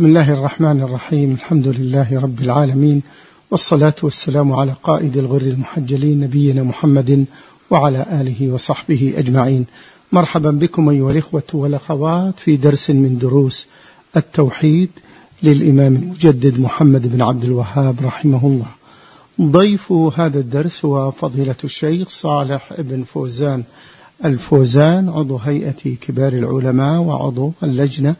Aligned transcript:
بسم 0.00 0.08
الله 0.08 0.32
الرحمن 0.32 0.80
الرحيم. 0.80 1.32
الحمد 1.32 1.68
لله 1.68 2.20
رب 2.20 2.40
العالمين. 2.40 3.02
والصلاة 3.50 3.94
والسلام 4.02 4.52
على 4.52 4.76
قائد 4.82 5.16
الغر 5.16 5.42
المحجلين 5.42 6.20
نبينا 6.20 6.62
محمد 6.62 7.24
وعلى 7.70 8.06
آله 8.20 8.52
وصحبه 8.52 9.14
أجمعين. 9.16 9.66
مرحبا 10.12 10.50
بكم 10.50 10.88
أيها 10.88 11.10
الإخوة 11.12 11.42
والأخوات 11.54 12.34
في 12.38 12.56
درس 12.56 12.90
من 12.90 13.18
دروس 13.18 13.66
التوحيد 14.16 14.88
للإمام 15.42 15.96
المجدد 15.96 16.60
محمد 16.60 17.12
بن 17.12 17.22
عبد 17.22 17.44
الوهاب 17.44 17.96
رحمه 18.04 18.46
الله. 18.46 18.70
ضيف 19.40 19.92
هذا 19.92 20.38
الدرس 20.38 20.84
هو 20.84 21.10
فضيلة 21.10 21.60
الشيخ 21.64 22.08
صالح 22.08 22.74
بن 22.78 23.02
فوزان. 23.02 23.62
الفوزان 24.24 25.08
عضو 25.08 25.36
هيئة 25.36 25.96
كبار 26.00 26.32
العلماء 26.32 27.00
وعضو 27.00 27.52
اللجنة 27.62 28.14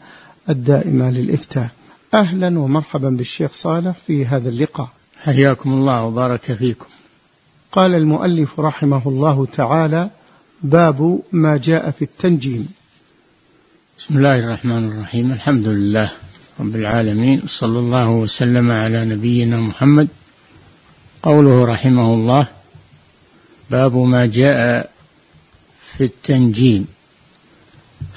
الدائمة 0.49 1.11
للإفتاء. 1.11 1.69
أهلا 2.13 2.59
ومرحبا 2.59 3.09
بالشيخ 3.09 3.51
صالح 3.53 3.95
في 4.07 4.25
هذا 4.25 4.49
اللقاء. 4.49 4.89
حياكم 5.23 5.69
الله 5.73 6.03
وبارك 6.03 6.53
فيكم. 6.53 6.85
قال 7.71 7.95
المؤلف 7.95 8.59
رحمه 8.59 9.01
الله 9.05 9.45
تعالى 9.45 10.09
باب 10.61 11.19
ما 11.31 11.57
جاء 11.57 11.91
في 11.91 12.01
التنجيم. 12.01 12.67
بسم 13.99 14.17
الله 14.17 14.35
الرحمن 14.35 14.87
الرحيم. 14.91 15.31
الحمد 15.31 15.67
لله 15.67 16.11
رب 16.59 16.75
العالمين 16.75 17.41
صلى 17.47 17.79
الله 17.79 18.09
وسلم 18.09 18.71
على 18.71 19.05
نبينا 19.05 19.57
محمد. 19.57 20.07
قوله 21.23 21.65
رحمه 21.65 22.13
الله 22.13 22.47
باب 23.69 23.95
ما 23.95 24.25
جاء 24.25 24.89
في 25.97 26.03
التنجيم. 26.03 26.87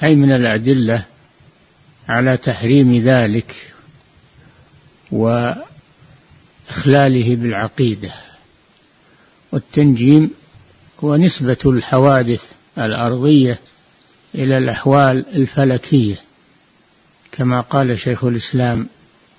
أي 0.03 0.15
من 0.15 0.31
الأدلة 0.31 1.05
على 2.09 2.37
تحريم 2.37 2.97
ذلك 2.97 3.55
وإخلاله 5.11 5.65
بالعقيدة. 7.35 8.11
والتنجيم 9.51 10.31
هو 11.03 11.15
نسبة 11.15 11.57
الحوادث 11.65 12.51
الأرضية 12.77 13.59
إلى 14.35 14.57
الأحوال 14.57 15.25
الفلكية 15.35 16.15
كما 17.31 17.61
قال 17.61 17.99
شيخ 17.99 18.23
الإسلام 18.23 18.87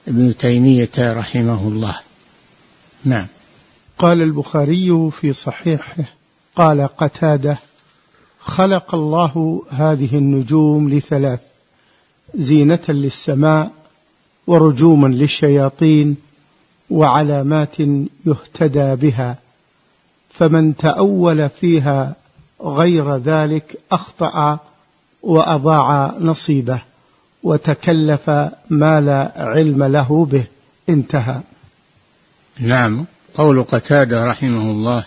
ابن 0.09 0.37
تيمية 0.37 0.91
رحمه 0.99 1.69
الله. 1.69 1.97
نعم. 3.05 3.27
قال 3.99 4.23
البخاري 4.23 5.11
في 5.21 5.33
صحيحه 5.33 5.97
قال 6.57 6.89
قتادة 6.97 7.59
خلق 8.41 8.95
الله 8.95 9.63
هذه 9.71 10.19
النجوم 10.19 10.91
لثلاث 10.91 11.41
زينة 12.37 12.85
للسماء 12.89 13.71
ورجوما 14.47 15.09
للشياطين 15.09 16.17
وعلامات 16.91 17.81
يهتدى 18.27 18.95
بها 18.95 19.39
فمن 20.31 20.77
تأول 20.77 21.49
فيها 21.49 22.15
غير 22.63 23.17
ذلك 23.17 23.79
أخطأ 23.93 24.59
وأضاع 25.23 26.15
نصيبه 26.21 26.79
وتكلف 27.43 28.31
ما 28.71 29.01
لا 29.01 29.33
علم 29.37 29.85
له 29.85 30.25
به. 30.25 30.45
انتهى. 30.89 31.41
نعم. 32.59 33.05
قول 33.35 33.63
قتادة 33.63 34.27
رحمه 34.27 34.71
الله 34.71 35.05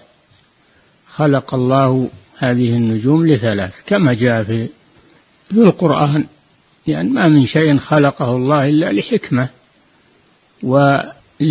خلق 1.08 1.54
الله 1.54 2.10
هذه 2.38 2.76
النجوم 2.76 3.28
لثلاث 3.28 3.76
كما 3.86 4.14
جاء 4.14 4.44
في 4.44 4.70
القرآن. 5.52 6.26
يعني 6.90 7.10
ما 7.10 7.28
من 7.28 7.46
شيء 7.46 7.78
خلقه 7.78 8.36
الله 8.36 8.70
إلا 8.70 8.92
لحكمة 8.92 9.50
ولعمل 10.64 11.44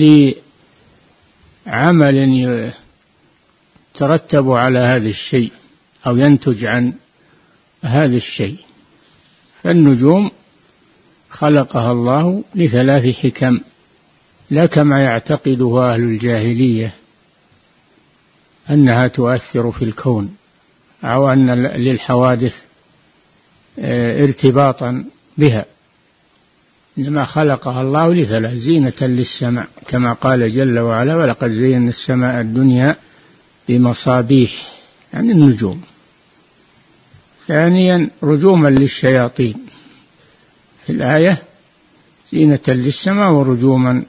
يترتب 3.95 4.51
على 4.51 4.79
هذا 4.79 5.09
الشيء 5.09 5.53
أو 6.07 6.17
ينتج 6.17 6.65
عن 6.65 6.93
هذا 7.83 8.17
الشيء. 8.17 8.57
فالنجوم 9.63 10.31
خلقها 11.31 11.93
الله 11.93 12.45
لثلاث 12.55 13.17
حكم 13.17 13.61
لا 14.51 14.67
كما 14.67 15.03
يعتقدها 15.03 15.93
أهل 15.95 16.03
الجاهلية 16.03 16.95
أنها 18.71 19.09
تؤثر 19.09 19.71
في 19.71 19.85
الكون 19.85 20.37
أو 21.05 21.33
أن 21.33 21.51
للحوادث 21.65 22.63
آه، 23.79 24.25
ارتباطا 24.25 25.05
بها. 25.39 25.65
إنما 26.99 27.25
خلقها 27.25 27.83
الله 27.83 28.15
لثلاث 28.15 28.55
زينة 28.55 28.93
للسماء 29.01 29.67
كما 29.89 30.13
قال 30.13 30.55
جل 30.55 30.79
وعلا 30.79 31.17
ولقد 31.17 31.51
زينا 31.51 31.89
السماء 31.89 32.41
الدنيا 32.41 32.97
بمصابيح 33.69 34.53
يعني 35.15 35.33
النجوم. 35.33 35.83
ثانيا 37.47 38.09
رجوما 38.23 38.69
للشياطين. 38.69 39.55
في 40.87 40.93
الآية 40.93 41.39
زينة 42.33 42.61
للسماء 42.69 43.31
ورجوما 43.31 44.03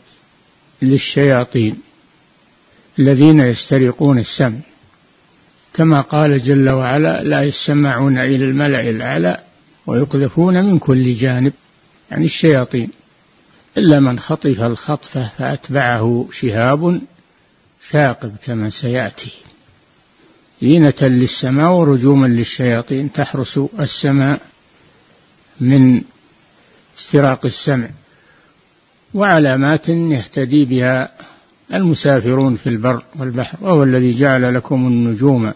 للشياطين 0.81 1.81
الذين 2.99 3.39
يسترقون 3.39 4.19
السمع 4.19 4.57
كما 5.73 6.01
قال 6.01 6.43
جل 6.43 6.69
وعلا 6.69 7.23
لا 7.23 7.43
يسمعون 7.43 8.17
إلى 8.17 8.45
الملأ 8.45 8.89
الأعلى 8.89 9.39
ويقذفون 9.87 10.65
من 10.65 10.79
كل 10.79 11.13
جانب 11.13 11.53
يعني 12.11 12.25
الشياطين. 12.25 12.89
إلا 13.77 13.99
من 13.99 14.19
خطف 14.19 14.61
الخطفة 14.61 15.29
فأتبعه 15.37 16.27
شهاب 16.31 17.01
ثاقب 17.91 18.35
كما 18.45 18.69
سيأتي. 18.69 19.31
زينة 20.61 20.93
للسماء 21.01 21.71
ورجوما 21.71 22.27
للشياطين 22.27 23.11
تحرس 23.11 23.59
السماء 23.79 24.41
من 25.59 26.01
استراق 26.99 27.45
السمع. 27.45 27.89
وعلامات 29.13 29.89
يهتدي 29.89 30.65
بها 30.65 31.11
المسافرون 31.73 32.55
في 32.55 32.69
البر 32.69 33.03
والبحر 33.19 33.57
وهو 33.61 33.83
الذي 33.83 34.13
جعل 34.19 34.55
لكم 34.55 34.87
النجوم 34.87 35.53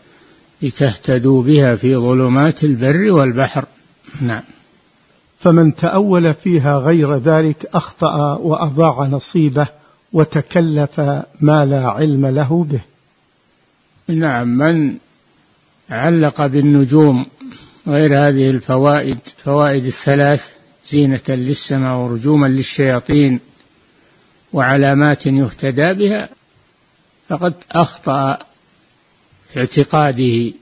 لتهتدوا 0.61 1.43
بها 1.43 1.75
في 1.75 1.95
ظلمات 1.95 2.63
البر 2.63 3.11
والبحر. 3.11 3.65
نعم. 4.21 4.43
فمن 5.39 5.75
تأول 5.75 6.33
فيها 6.33 6.77
غير 6.77 7.17
ذلك 7.17 7.69
أخطأ 7.73 8.35
وأضاع 8.35 9.07
نصيبه 9.07 9.67
وتكلف 10.13 10.99
ما 11.41 11.65
لا 11.65 11.87
علم 11.87 12.25
له 12.25 12.67
به. 12.69 12.81
نعم 14.07 14.47
من 14.47 14.97
علق 15.89 16.45
بالنجوم 16.45 17.25
غير 17.87 18.17
هذه 18.17 18.49
الفوائد 18.49 19.17
فوائد 19.43 19.85
الثلاث 19.85 20.51
زينة 20.89 21.21
للسماء 21.29 21.97
ورجوما 21.97 22.47
للشياطين 22.47 23.39
وعلامات 24.53 25.25
يهتدى 25.25 25.93
بها 25.93 26.29
فقد 27.29 27.53
أخطأ 27.71 28.37
في 29.53 29.59
اعتقاده. 29.59 30.53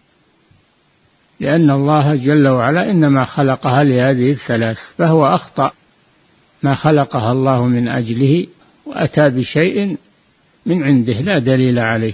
لأن 1.41 1.72
الله 1.72 2.16
جل 2.16 2.47
وعلا 2.47 2.91
إنما 2.91 3.25
خلقها 3.25 3.84
لهذه 3.84 4.31
الثلاث 4.31 4.79
فهو 4.97 5.35
أخطأ 5.35 5.72
ما 6.63 6.74
خلقها 6.75 7.31
الله 7.31 7.66
من 7.66 7.88
أجله 7.88 8.47
وأتى 8.85 9.29
بشيء 9.29 9.97
من 10.66 10.84
عنده 10.84 11.13
لا 11.13 11.40
دليل 11.40 11.79
عليه 11.79 12.13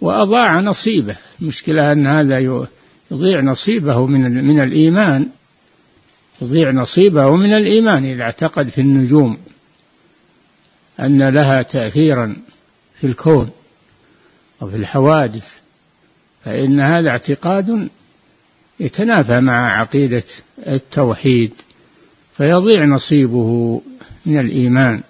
وأضاع 0.00 0.60
نصيبه. 0.60 1.16
المشكلة 1.42 1.92
أن 1.92 2.06
هذا 2.06 2.38
يضيع 3.10 3.40
نصيبه 3.40 4.06
من 4.06 4.44
من 4.44 4.60
الإيمان. 4.60 5.28
يضيع 6.42 6.70
نصيبه 6.70 7.36
من 7.36 7.52
الإيمان 7.52 8.04
إذا 8.04 8.22
اعتقد 8.22 8.68
في 8.68 8.80
النجوم 8.80 9.38
أن 11.00 11.28
لها 11.28 11.62
تأثيرا 11.62 12.36
في 13.00 13.06
الكون 13.06 13.50
وفي 14.60 14.76
الحوادث 14.76 15.50
فإن 16.44 16.80
هذا 16.80 17.10
اعتقاد 17.10 17.88
يتنافى 18.80 19.40
مع 19.40 19.80
عقيدة 19.80 20.24
التوحيد 20.66 21.52
فيضيع 22.36 22.84
نصيبه 22.84 23.82
من 24.26 24.38
الإيمان. 24.38 25.00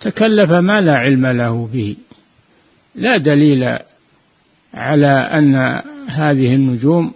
تكلف 0.00 0.50
ما 0.50 0.80
لا 0.80 0.98
علم 0.98 1.26
له 1.26 1.68
به. 1.72 1.96
لا 2.94 3.16
دليل 3.16 3.78
على 4.74 5.06
أن 5.12 5.82
هذه 6.06 6.54
النجوم 6.54 7.12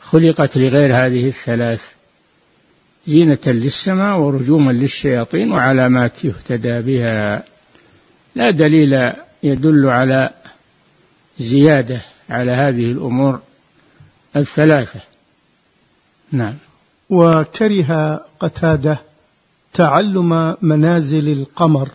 خلقت 0.00 0.58
لغير 0.58 0.96
هذه 0.96 1.28
الثلاث 1.28 1.82
زينة 3.06 3.38
للسماء 3.46 4.18
ورجوما 4.18 4.72
للشياطين 4.72 5.52
وعلامات 5.52 6.24
يهتدى 6.24 6.80
بها. 6.80 7.42
لا 8.34 8.50
دليل 8.50 9.12
يدل 9.42 9.86
على 9.86 10.30
زيادة 11.38 12.00
على 12.30 12.52
هذه 12.52 12.92
الأمور. 12.92 13.40
الثلاثة. 14.36 15.00
نعم. 16.32 16.54
وكره 17.10 18.20
قتادة 18.40 18.98
تعلم 19.72 20.56
منازل 20.62 21.28
القمر. 21.28 21.88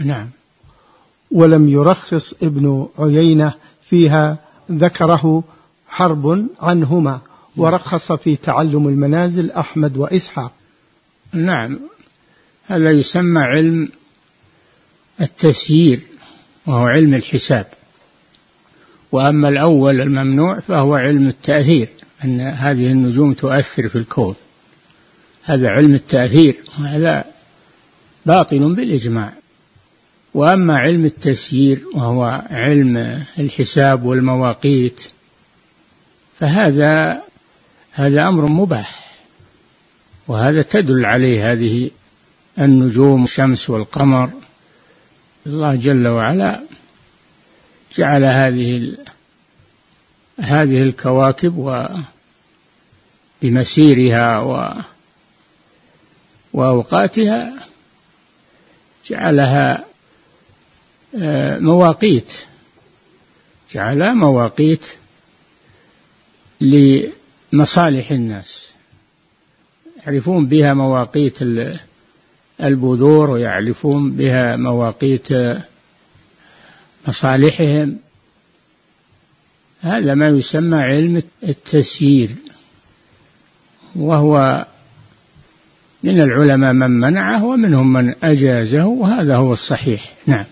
نعم. 0.00 0.28
ولم 1.30 1.68
يرخص 1.68 2.34
ابن 2.42 2.88
عيينة 2.98 3.52
فيها 3.82 4.38
ذكره 4.70 5.44
حرب 5.88 6.46
عنهما 6.60 7.20
ورخص 7.56 8.12
في 8.12 8.36
تعلم 8.36 8.88
المنازل 8.88 9.50
أحمد 9.50 9.96
وإسحاق. 9.96 10.52
نعم. 11.32 11.78
هذا 12.66 12.90
يسمى 12.90 13.40
علم 13.40 13.88
التسيير 15.20 16.00
وهو 16.66 16.86
علم 16.86 17.14
الحساب. 17.14 17.66
وأما 19.12 19.48
الأول 19.48 20.00
الممنوع 20.00 20.60
فهو 20.60 20.94
علم 20.94 21.28
التأثير 21.28 21.88
أن 22.24 22.40
هذه 22.40 22.86
النجوم 22.92 23.32
تؤثر 23.32 23.88
في 23.88 23.96
الكون. 23.96 24.34
هذا 25.44 25.68
علم 25.70 25.94
التأثير 25.94 26.56
وهذا 26.78 27.24
باطل 28.26 28.74
بالإجماع. 28.74 29.32
وأما 30.34 30.78
علم 30.78 31.04
التسيير 31.04 31.84
وهو 31.94 32.42
علم 32.50 33.24
الحساب 33.38 34.04
والمواقيت 34.04 35.02
فهذا 36.40 37.22
هذا 37.92 38.28
أمر 38.28 38.46
مباح. 38.46 39.16
وهذا 40.28 40.62
تدل 40.62 41.04
عليه 41.04 41.52
هذه 41.52 41.90
النجوم 42.58 43.24
الشمس 43.24 43.70
والقمر. 43.70 44.30
الله 45.46 45.74
جل 45.74 46.08
وعلا 46.08 46.60
جعل 47.96 48.24
هذه 48.24 48.96
هذه 50.40 50.82
الكواكب 50.82 51.58
و 51.58 51.86
بمسيرها 53.42 54.38
و 54.38 54.74
وأوقاتها 56.52 57.66
جعلها 59.06 59.84
آه، 61.18 61.58
مواقيت. 61.58 62.32
جعلها 63.74 64.14
مواقيت 64.14 64.86
لمصالح 66.60 68.10
الناس. 68.10 68.70
يعرفون 70.06 70.46
بها 70.46 70.74
مواقيت 70.74 71.38
البذور 72.62 73.30
ويعرفون 73.30 74.12
بها 74.12 74.56
مواقيت 74.56 75.28
مصالحهم. 77.08 77.96
هذا 79.80 80.14
ما 80.14 80.28
يسمى 80.28 80.76
علم 80.76 81.22
التسيير 81.42 82.30
وهو 83.96 84.66
من 86.02 86.20
العلماء 86.20 86.72
من 86.72 86.90
منعه 86.90 87.44
ومنهم 87.44 87.92
من 87.92 88.14
أجازه 88.22 88.86
وهذا 88.86 89.36
هو 89.36 89.52
الصحيح. 89.52 90.12
نعم. 90.26 90.44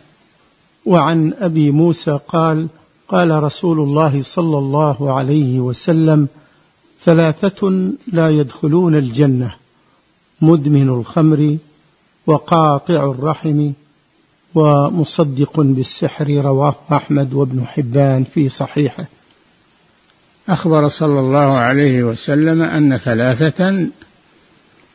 وعن 0.87 1.35
أبي 1.39 1.71
موسى 1.71 2.19
قال 2.29 2.69
قال 3.09 3.43
رسول 3.43 3.81
الله 3.81 4.23
صلى 4.23 4.59
الله 4.59 5.13
عليه 5.19 5.61
وسلم 5.61 6.29
ثلاثة 7.05 7.93
لا 8.13 8.31
يدخلون 8.31 8.95
الجنة 8.95 9.55
مدمن 10.41 10.89
الخمر 10.89 11.57
وقاطع 12.27 13.11
الرحم 13.11 13.71
ومصدق 14.55 15.61
بالسحر 15.61 16.29
رواه 16.29 16.75
أحمد 16.93 17.35
وابن 17.35 17.67
حبان 17.67 18.25
في 18.25 18.49
صحيحه. 18.49 19.05
أخبر 20.49 20.89
صلى 20.89 21.21
الله 21.21 21.57
عليه 21.57 22.03
وسلم 22.03 22.63
أن 22.63 22.97
ثلاثة 22.97 23.87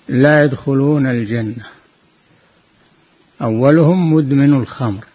لا 0.09 0.43
يدخلون 0.43 1.07
الجنة. 1.07 1.63
أولهم 3.41 4.13
مدمن 4.13 4.53
الخمر. 4.53 5.05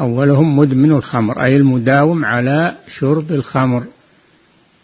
أولهم 0.00 0.58
مدمن 0.58 0.92
الخمر 0.92 1.42
أي 1.44 1.56
المداوم 1.56 2.24
على 2.24 2.76
شرب 2.88 3.32
الخمر. 3.32 3.84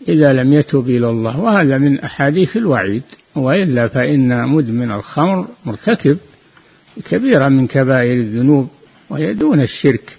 إذا 0.09 0.33
لم 0.33 0.53
يتب 0.53 0.89
إلى 0.89 1.11
الله 1.11 1.41
وهذا 1.41 1.79
من 1.79 2.01
أحاديث 2.01 2.57
الوعيد 2.57 3.03
وإلا 3.35 3.89
فإن 3.89 4.49
مدمن 4.49 4.91
الخمر 4.91 5.47
مرتكب. 5.67 6.19
كبيرة 7.11 7.49
من 7.49 7.67
كبائر 7.67 8.13
الذنوب 8.13 8.69
وهي 9.11 9.35
دون 9.35 9.61
الشرك. 9.61 10.17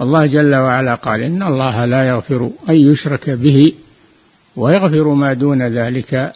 الله 0.00 0.26
جل 0.26 0.54
وعلا 0.54 0.94
قال 0.94 1.22
إن 1.22 1.42
الله 1.42 1.84
لا 1.84 2.08
يغفر 2.08 2.50
أن 2.68 2.74
يشرك 2.74 3.30
به 3.30 3.72
ويغفر 4.56 5.08
ما 5.08 5.32
دون 5.32 5.62
ذلك 5.62 6.32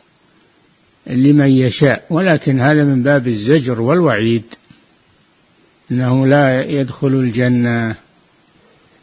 لمن 1.07 1.51
يشاء. 1.51 2.05
ولكن 2.11 2.61
هذا 2.61 2.85
من 2.85 3.03
باب 3.03 3.29
الزجر 3.29 3.81
والوعيد. 3.81 4.45
إنه 5.91 6.27
لا 6.27 6.65
يدخل 6.65 7.09
الجنة. 7.09 7.95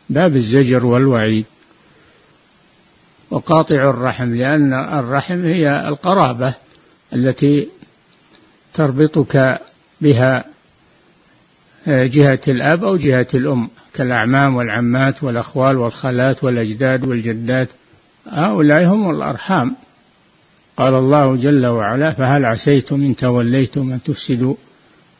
باب 0.09 0.35
الزجر 0.35 0.85
والوعيد. 0.85 1.45
وقاطع 3.31 3.89
الرحم 3.89 4.35
لأن 4.35 4.73
الرحم 4.73 5.45
هي 5.45 5.87
القرابة 5.87 6.53
التي 7.13 7.67
تربطك 8.73 9.59
بها 10.01 10.45
جهة 11.87 12.39
الأب 12.47 12.83
أو 12.83 12.95
جهة 12.95 13.27
الأم 13.33 13.69
كالأعمام 13.93 14.55
والعمات 14.55 15.23
والأخوال 15.23 15.77
والخالات 15.77 16.43
والأجداد 16.43 17.07
والجدات. 17.07 17.67
هؤلاء 18.31 18.85
هم 18.85 19.09
الأرحام. 19.09 19.75
قال 20.77 20.93
الله 20.93 21.35
جل 21.35 21.65
وعلا 21.65 22.11
فهل 22.11 22.45
عسيتم 22.45 22.95
إن 22.95 23.15
توليتم 23.15 23.91
أن 23.91 24.03
تفسدوا 24.03 24.55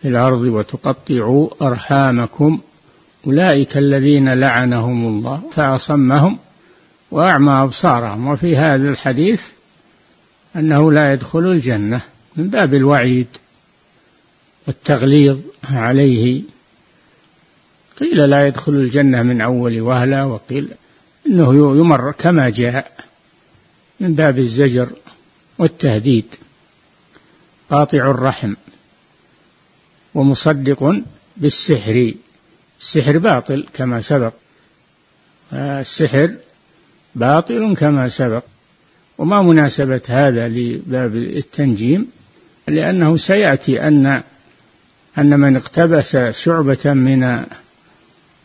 في 0.01 0.07
الأرض 0.07 0.41
وتقطعوا 0.41 1.49
أرحامكم؟ 1.61 2.59
أولئك 3.27 3.77
الذين 3.77 4.33
لعنهم 4.33 5.07
الله 5.07 5.41
فأصمهم 5.51 6.37
وأعمى 7.11 7.51
أبصارهم. 7.51 8.27
وفي 8.27 8.57
هذا 8.57 8.89
الحديث 8.89 9.41
أنه 10.55 10.91
لا 10.91 11.13
يدخل 11.13 11.39
الجنة 11.39 12.01
من 12.35 12.47
باب 12.47 12.73
الوعيد. 12.73 13.27
والتغليظ 14.67 15.39
عليه. 15.63 16.41
قيل 17.99 18.29
لا 18.29 18.47
يدخل 18.47 18.71
الجنة 18.71 19.23
من 19.23 19.41
أول 19.41 19.81
وهلة 19.81 20.25
وقيل 20.25 20.69
إنه 21.27 21.53
يمر 21.53 22.11
كما 22.11 22.49
جاء 22.49 22.91
من 23.99 24.13
باب 24.13 24.39
الزجر 24.39 24.89
والتهديد. 25.57 26.25
قاطع 27.69 28.11
الرحم 28.11 28.53
ومصدق 30.13 31.01
بالسحر. 31.37 32.13
السحر 32.79 33.17
باطل 33.17 33.65
كما 33.73 34.01
سبق. 34.01 34.33
السحر 35.53 36.35
باطل 37.15 37.75
كما 37.75 38.09
سبق. 38.09 38.43
وما 39.17 39.41
مناسبة 39.41 40.01
هذا 40.07 40.47
لباب 40.47 41.15
التنجيم؟ 41.15 42.11
لأنه 42.67 43.17
سيأتي 43.17 43.87
أن 43.87 44.23
أن 45.17 45.39
من 45.39 45.55
اقتبس 45.55 46.17
شعبة 46.17 46.93
من 46.93 47.43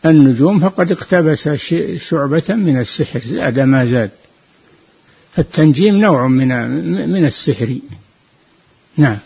النجوم 0.05 0.59
فقد 0.59 0.91
اقتبس 0.91 1.49
شعبة 1.97 2.43
من 2.49 2.79
السحر 2.79 3.19
زاد 3.19 3.59
ما 3.59 3.85
زاد. 3.85 4.09
فالتنجيم 5.35 5.95
نوع 5.95 6.27
من 6.27 6.47
من 7.11 7.25
السحر. 7.25 7.77
نعم. 8.97 9.17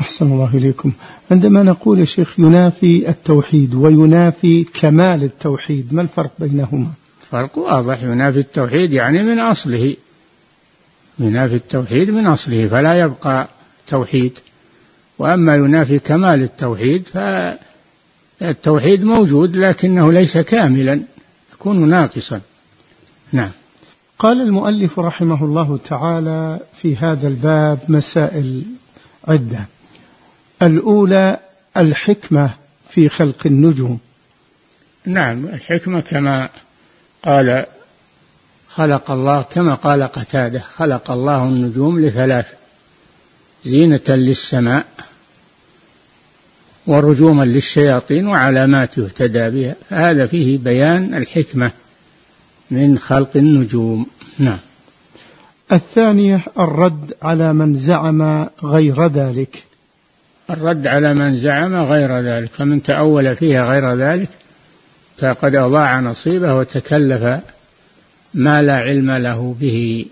أحسن 0.00 0.26
الله 0.26 0.56
إليكم. 0.56 0.92
عندما 1.30 1.62
نقول 1.62 1.98
يا 1.98 2.04
شيخ 2.04 2.38
ينافي 2.38 3.08
التوحيد 3.08 3.74
وينافي 3.74 4.64
كمال 4.64 5.22
التوحيد 5.22 5.94
ما 5.94 6.02
الفرق 6.02 6.30
بينهما؟ 6.38 6.90
فرق 7.30 7.58
واضح. 7.58 8.02
ينافي 8.02 8.38
التوحيد 8.38 8.92
يعني 8.92 9.22
من 9.22 9.38
أصله. 9.38 9.96
ينافي 11.18 11.54
التوحيد 11.54 12.10
من 12.10 12.26
أصله 12.26 12.68
فلا 12.68 13.00
يبقى 13.00 13.48
توحيد. 13.86 14.38
وأما 15.20 15.54
ينافي 15.54 15.98
كمال 15.98 16.42
التوحيد 16.42 17.04
فالتوحيد 18.40 19.04
موجود 19.04 19.56
لكنه 19.56 20.12
ليس 20.12 20.38
كاملا 20.38 21.00
يكون 21.52 21.88
ناقصا. 21.88 22.40
نعم. 23.32 23.50
قال 24.18 24.40
المؤلف 24.40 24.98
رحمه 24.98 25.44
الله 25.44 25.78
تعالى 25.88 26.60
في 26.82 26.96
هذا 26.96 27.28
الباب 27.28 27.78
مسائل 27.88 28.62
عدة. 29.28 29.66
الأولى 30.62 31.40
الحكمة 31.76 32.50
في 32.88 33.08
خلق 33.08 33.46
النجوم. 33.46 33.98
نعم 35.06 35.44
الحكمة 35.44 36.00
كما 36.00 36.48
قال 37.22 37.66
خلق 38.68 39.10
الله 39.10 39.42
كما 39.42 39.74
قال 39.74 40.02
قتادة 40.02 40.60
خلق 40.60 41.10
الله 41.10 41.44
النجوم 41.44 42.00
لثلاث 42.00 42.46
زينة 43.64 44.00
للسماء 44.08 44.86
ورجوما 46.86 47.44
للشياطين 47.44 48.26
وعلامات 48.26 48.98
يهتدى 48.98 49.50
بها. 49.50 49.74
فهذا 49.90 50.26
فيه 50.26 50.58
بيان 50.58 51.14
الحكمة 51.14 51.70
من 52.70 52.98
خلق 52.98 53.30
النجوم. 53.36 54.06
نعم. 54.38 54.58
الثانية 55.72 56.40
الرد 56.58 57.14
على 57.22 57.52
من 57.52 57.74
زعم 57.74 58.48
غير 58.64 59.06
ذلك. 59.06 59.62
الرد 60.50 60.86
على 60.86 61.14
من 61.14 61.38
زعم 61.38 61.74
غير 61.74 62.20
ذلك. 62.20 62.50
فمن 62.58 62.82
تأول 62.82 63.36
فيها 63.36 63.70
غير 63.70 63.94
ذلك 63.94 64.28
فقد 65.18 65.54
أضاع 65.54 66.00
نصيبه 66.00 66.54
وتكلف 66.54 67.40
ما 68.34 68.62
لا 68.62 68.76
علم 68.76 69.10
له 69.10 69.56
به. 69.60 70.06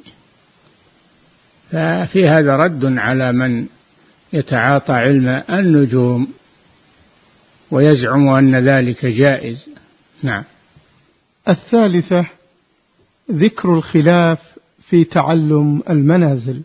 ففي 1.72 2.28
هذا 2.28 2.56
رد 2.56 2.98
على 2.98 3.32
من 3.32 3.66
يتعاطى 4.32 4.92
علم 4.92 5.42
النجوم. 5.50 6.28
ويزعم 7.70 8.28
أن 8.28 8.56
ذلك 8.56 9.06
جائز. 9.06 9.66
نعم. 10.22 10.44
الثالثة 11.48 12.26
ذكر 13.32 13.74
الخلاف 13.74 14.38
في 14.82 15.04
تعلم 15.04 15.82
المنازل. 15.90 16.62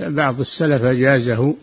بعض 0.00 0.40
السلف 0.40 0.82
أجازه 0.82 1.54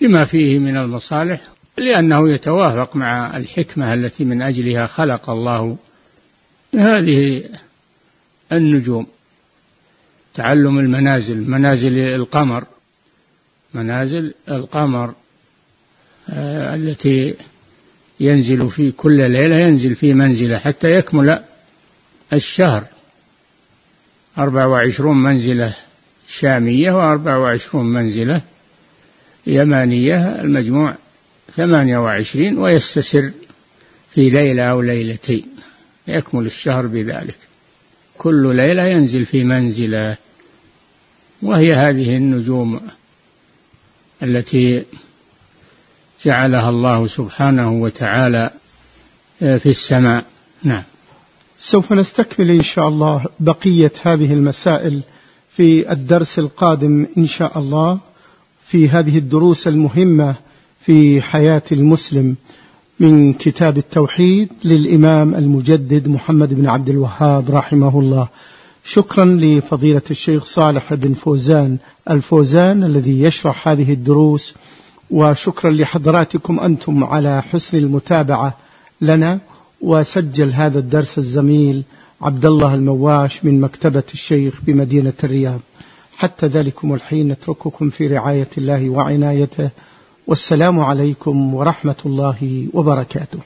لما 0.00 0.24
فيه 0.24 0.58
من 0.58 0.76
المصالح 0.76 1.40
لأنه 1.78 2.34
يتوافق 2.34 2.96
مع 2.96 3.36
الحكمة 3.36 3.94
التي 3.94 4.24
من 4.24 4.42
أجلها 4.42 4.86
خلق 4.86 5.30
الله 5.30 5.76
هذه 6.74 7.44
النجوم. 8.52 9.06
تعلم 10.34 10.78
المنازل 10.78 11.50
منازل 11.50 11.98
القمر. 11.98 12.64
منازل 13.74 14.34
القمر. 14.48 15.14
التي 16.28 17.34
ينزل 18.20 18.70
في 18.70 18.90
كل 18.90 19.30
ليلة 19.30 19.56
ينزل 19.56 19.94
في 19.94 20.12
منزلة 20.12 20.58
حتى 20.58 20.88
يكمل 20.88 21.42
الشهر. 22.32 22.84
أربع 24.38 24.66
وعشرون 24.66 25.22
منزلة 25.22 25.74
شامية 26.28 26.92
وأربع 26.92 27.36
وعشرون 27.36 27.86
منزلة 27.86 28.42
يمانية 29.46 30.40
المجموع 30.40 30.94
ثمانية 31.56 31.98
وعشرين 31.98 32.58
ويستسر 32.58 33.30
في 34.14 34.30
ليلة 34.30 34.62
أو 34.62 34.80
ليلتين. 34.80 35.46
يكمل 36.08 36.46
الشهر 36.46 36.86
بذلك. 36.86 37.36
كل 38.18 38.56
ليلة 38.56 38.86
ينزل 38.86 39.26
في 39.26 39.44
منزلة. 39.44 40.16
وهي 41.42 41.74
هذه 41.74 42.16
النجوم 42.16 42.80
التي 44.22 44.84
جعلها 46.24 46.68
الله 46.68 47.06
سبحانه 47.06 47.72
وتعالى 47.72 48.50
في 49.38 49.66
السماء. 49.66 50.24
نعم. 50.62 50.82
سوف 51.58 51.92
نستكمل 51.92 52.50
إن 52.50 52.62
شاء 52.62 52.88
الله 52.88 53.24
بقية 53.40 53.92
هذه 54.02 54.32
المسائل 54.32 55.02
في 55.50 55.92
الدرس 55.92 56.38
القادم 56.38 57.06
إن 57.18 57.26
شاء 57.26 57.58
الله 57.58 57.98
في 58.64 58.88
هذه 58.88 59.18
الدروس 59.18 59.68
المهمة 59.68 60.34
في 60.80 61.22
حياة 61.22 61.62
المسلم 61.72 62.36
من 63.00 63.32
كتاب 63.32 63.78
التوحيد 63.78 64.48
للإمام 64.64 65.34
المجدد 65.34 66.08
محمد 66.08 66.54
بن 66.54 66.66
عبد 66.66 66.88
الوهاب 66.88 67.50
رحمه 67.50 68.00
الله. 68.00 68.28
شكرا 68.84 69.24
لفضيلة 69.24 70.02
الشيخ 70.10 70.44
صالح 70.44 70.94
بن 70.94 71.14
فوزان 71.14 71.78
الفوزان 72.10 72.84
الذي 72.84 73.22
يشرح 73.22 73.68
هذه 73.68 73.92
الدروس. 73.92 74.54
وشكرا 75.10 75.70
لحضراتكم 75.70 76.60
أنتم 76.60 77.04
على 77.04 77.42
حسن 77.42 77.78
المتابعة 77.78 78.56
لنا 79.00 79.38
وسجل 79.80 80.52
هذا 80.52 80.78
الدرس 80.78 81.18
الزميل 81.18 81.82
عبد 82.22 82.46
الله 82.46 82.74
المواش 82.74 83.44
من 83.44 83.60
مكتبة 83.60 84.02
الشيخ 84.14 84.54
بمدينة 84.62 85.12
الرياض. 85.24 85.60
حتى 86.16 86.46
ذلكم 86.46 86.94
الحين 86.94 87.28
نترككم 87.28 87.90
في 87.90 88.06
رعاية 88.06 88.48
الله 88.58 88.90
وعنايته. 88.90 89.70
والسلام 90.26 90.80
عليكم 90.80 91.54
ورحمة 91.54 91.96
الله 92.06 92.68
وبركاته. 92.74 93.38